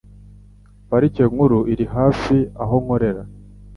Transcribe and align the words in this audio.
Parike 0.87 1.23
Nkuru 1.31 1.59
iri 1.73 1.85
hafi 1.95 2.35
aho 2.63 2.75
nkorera 2.83 3.21